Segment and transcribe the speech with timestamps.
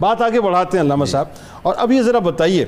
[0.00, 1.26] بات آگے بڑھاتے ہیں علامہ صاحب
[1.62, 2.64] اور اب یہ ذرا بتائیے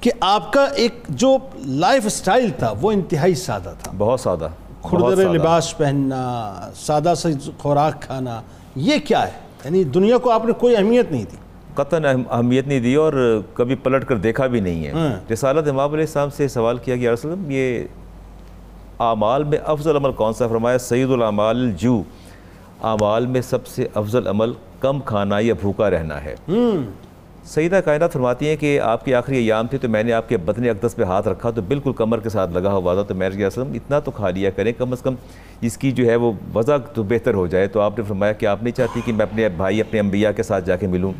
[0.00, 1.36] کہ آپ کا ایک جو
[1.76, 4.48] لائف سٹائل تھا وہ انتہائی سادہ تھا بہت سادہ
[4.82, 6.22] کھردر۔ لباس پہننا
[6.76, 8.40] سادہ سے خوراک کھانا
[8.76, 9.32] یہ کیا ہے
[9.64, 11.36] یعنی دنیا کو آپ نے کوئی اہمیت نہیں دی
[11.74, 13.12] قطن اہم- اہمیت نہیں دی اور
[13.54, 16.96] کبھی پلٹ کر دیکھا بھی نہیں ہے ہاں۔ رسالت امام علیہ السلام سے سوال کیا
[16.96, 17.84] کہ یا رسول اللہ یہ
[19.00, 22.02] اعمال میں افضل عمل کون سا؟ فرمایا سید العمال الجو
[22.82, 26.34] اعمال میں سب سے افضل عمل کم کھانا یا بھوکا رہنا ہے۔
[27.44, 30.36] سیدہ کائنات فرماتی ہیں کہ آپ کے آخری ایام تھے تو میں نے آپ کے
[30.36, 33.30] بدن اقدس پہ ہاتھ رکھا تو بالکل کمر کے ساتھ لگا ہوا تھا تو میں
[33.30, 35.14] نے وسلم اتنا تو کھا لیا کریں کم از کم
[35.60, 38.46] اس کی جو ہے وہ وضع تو بہتر ہو جائے۔ تو آپ نے فرمایا کہ
[38.46, 41.12] آپ نہیں چاہتی کہ میں اپنے بھائی اپنے انبیاء کے ساتھ جا کے ملوں۔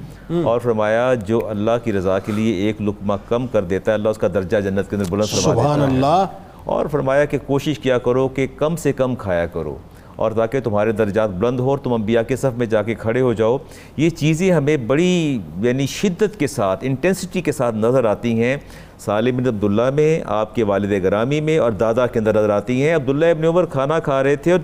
[0.44, 4.08] اور فرمایا جو اللہ کی رضا کے لیے ایک لقمہ کم کر دیتا ہے اللہ
[4.08, 6.24] اس کا درجہ جنت کے اندر بلند فرما دیتا سبحان ہے اللہ۔
[6.64, 9.76] اور فرمایا کہ کوشش کیا کرو کہ کم سے کم کھایا کرو۔
[10.16, 13.20] اور تاکہ تمہارے درجات بلند ہو اور تم انبیاء کے صف میں جا کے کھڑے
[13.20, 13.58] ہو جاؤ۔
[13.96, 18.56] یہ چیزیں ہمیں بڑی یعنی شدت کے ساتھ انٹینسٹی کے ساتھ نظر آتی ہیں۔
[18.98, 22.82] سالم بن عبداللہ میں آپ کے والد گرامی میں اور دادا کے اندر نظر آتی
[22.82, 24.60] ہیں۔ عبداللہ ابن عمر کھانا کھا رہے تھے اور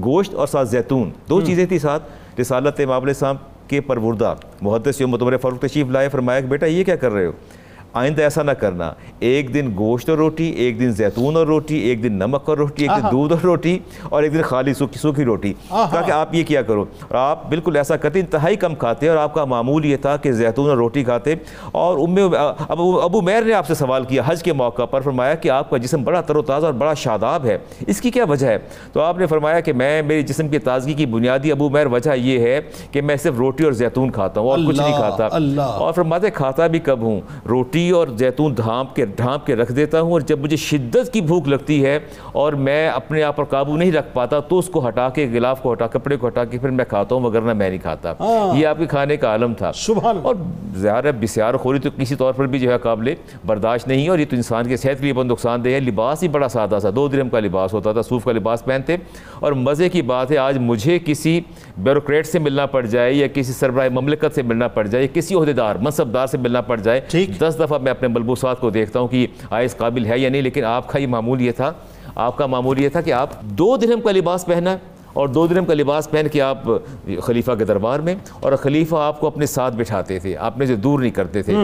[0.00, 2.02] گوشت اور ساتھ زیتون۔ دو چیزیں تھی ساتھ۔
[2.40, 3.36] رسالت امام علیہ السلام
[3.68, 7.26] کے پروردہ۔ محدث یوم عمر فاروق تشریف لائے فرمایا کہ بیٹا یہ کیا کر رہے
[7.26, 7.32] ہو؟
[7.92, 12.02] آئندہ ایسا نہ کرنا۔ ایک دن گوشت اور روٹی ایک دن زیتون اور روٹی ایک
[12.02, 15.24] دن نمک اور روٹی ایک دن دودھ اور روٹی اور ایک دن خالی سوکھی سوکھی
[15.24, 19.08] روٹی۔ کہا کہ آپ یہ کیا کرو۔ اور آپ بالکل ایسا کرتے انتہائی کم کھاتے
[19.08, 21.34] اور آپ کا معمول یہ تھا کہ زیتون اور روٹی کھاتے۔
[21.72, 22.14] اور ام
[22.68, 25.70] ابو ابو میر نے آپ سے سوال کیا حج کے موقع پر فرمایا کہ آپ
[25.70, 28.58] کا جسم بڑا تر و تازہ اور بڑا شاداب ہے۔ اس کی کیا وجہ ہے؟
[28.92, 32.10] تو آپ نے فرمایا کہ میں میرے جسم کی تازگی کی بنیادی ابو میر وجہ
[32.16, 32.60] یہ ہے
[32.92, 35.28] کہ میں صرف روٹی اور زیتون کھاتا ہوں اور کچھ نہیں کھاتا۔
[35.62, 40.00] اور فرماتے کھاتا بھی کب ہوں؟ روٹی اور زیتون ڈھانپ کے ڈھانپ کے رکھ دیتا
[40.00, 41.98] ہوں اور جب مجھے شدت کی بھوک لگتی ہے
[42.32, 45.62] اور میں اپنے آپ پر قابو نہیں رکھ پاتا تو اس کو ہٹا کے غلاف
[45.62, 48.14] کو ہٹا کپڑے کو ہٹا کے پھر میں کھاتا ہوں وگرنہ میں نہیں کھاتا۔
[48.56, 49.70] یہ آپ کے کھانے کا عالم تھا۔
[50.22, 50.34] اور
[50.76, 53.14] زیادہ بسیار خوری تو کسی طور پر بھی جو ہے قابل
[53.46, 55.80] برداشت نہیں ہے اور یہ تو انسان کے صحت کے لیے بہت نقصان دہ ہے۔
[55.80, 58.96] لباس ہی بڑا سادہ تھا دو درہم کا لباس ہوتا تھا صوف کا لباس پہنتے۔
[59.34, 61.40] اور مزے کی بات ہے آج مجھے کسی
[61.78, 65.34] بیوروکریٹ سے ملنا پڑ جائے یا کسی سربراہ مملکت سے ملنا پڑ جائے یا کسی
[65.34, 67.00] عہدیدار منصبدار سے ملنا پڑ جائے۔
[67.38, 70.64] دس دفعہ میں اپنے ملبوسات کو دیکھتا ہوں کہ آئس قابل ہے یا نہیں، لیکن
[70.64, 71.72] آپ کا یہ معمول یہ تھا،
[72.14, 75.46] آپ کا معمول یہ تھا کہ آپ دو درہم کا لباس پہنا ہے اور دو
[75.46, 76.62] درہم کا لباس پہن کے آپ
[77.24, 80.76] خلیفہ کے دربار میں اور خلیفہ آپ کو اپنے ساتھ بٹھاتے تھے، آپ نے سے
[80.76, 81.54] دور نہیں کرتے تھے۔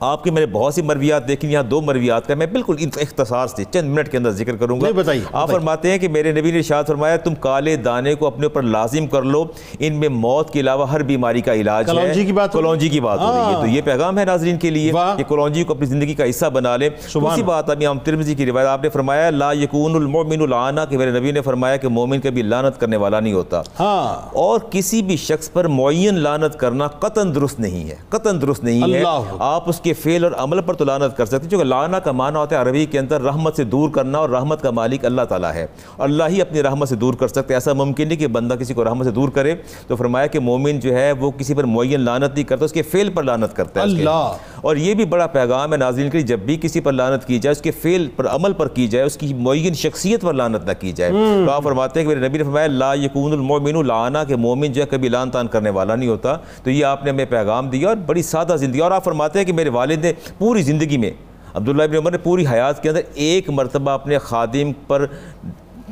[0.00, 2.88] آپ کی میں نے بہت سی مرویات دیکھی یہاں دو مرویات کا میں بالکل ان
[2.96, 6.32] اختصار سے چند منٹ کے اندر ذکر کروں گا۔ بتائیے، آپ۔ فرماتے ہیں کہ میرے
[6.32, 9.44] نبی نے ارشاد فرمایا تم کالے دانے کو اپنے اوپر لازم کر لو
[9.78, 13.00] ان میں موت کے علاوہ ہر بیماری کا علاج ہے۔ کلونجی کی بات؟ کلونجی کی
[13.00, 15.74] بات ہو رہی ہے۔ ہاں۔ تو یہ پیغام ہے ناظرین کے لیے۔ کہ کلونجی کو
[15.74, 18.88] اپنی زندگی کا حصہ بنا لیں۔ اسی بات ابھی ہم ترمزی کی روایت آپ نے
[18.88, 22.96] فرمایا لا یکون المؤمن العانہ کہ میرے نبی نے فرمایا کہ مومن کبھی لعنت کرنے
[22.96, 27.90] والا نہیں ہوتا۔ ہاں۔ اور کسی بھی شخص پر معین لانت کرنا قطن درست نہیں
[27.90, 29.02] ہے۔ قطن درست نہیں ہے۔
[29.38, 32.36] آپ اس کے فعل اور عمل پر تو لانت کر سکتے چونکہ لانہ کا معنی
[32.36, 35.52] ہوتا ہے عربی کے اندر رحمت سے دور کرنا اور رحمت کا مالک اللہ تعالیٰ
[35.54, 38.54] ہے۔ اور اللہ ہی اپنی رحمت سے دور کر سکتے ایسا ممکن نہیں کہ بندہ
[38.54, 39.54] کسی کو رحمت سے دور کرے
[39.86, 42.82] تو فرمایا کہ مومن جو ہے وہ کسی پر معین لانت نہیں کرتا اس کے
[42.82, 46.18] فعل پر لانت کرتا ہے۔ کے اللہ۔ اور یہ بھی بڑا پیغام ہے ناظرین کے
[46.18, 48.86] لیے جب بھی کسی پر لانت کی جائے اس کے فعل پر عمل پر کی
[48.86, 51.12] جائے اس کی معین شخصیت پر لانت نہ کی جائے۔
[51.46, 54.72] تو آپ فرماتے ہیں کہ میرے نبی نے فرمایا لا یکون المؤمن لعانہ کہ مومن
[54.72, 57.68] جو ہے کبھی لان تان کرنے والا نہیں ہوتا۔ تو یہ آپ نے ہمیں پیغام
[57.68, 60.98] دیا اور بڑی سادہ زندگی اور آپ فرماتے ہیں کہ میرے والد نے پوری زندگی
[60.98, 61.10] میں
[61.54, 65.06] عبداللہ ابن عمر نے پوری حیات کے اندر ایک مرتبہ اپنے خادم پر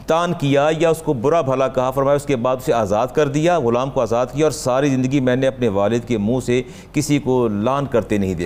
[0.06, 3.28] تان کیا یا اس کو برا بھلا کہا، فرمایا اس کے بعد اسے آزاد کر
[3.28, 6.62] دیا، غلام کو آزاد کیا اور ساری زندگی میں نے اپنے والد کے منہ سے
[6.92, 8.36] کسی کو لان کرتے نہیں دیکھا۔